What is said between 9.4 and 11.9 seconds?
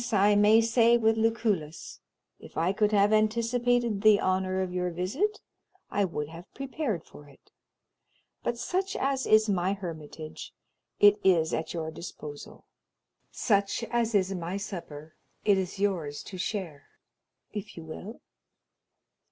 my hermitage, it is at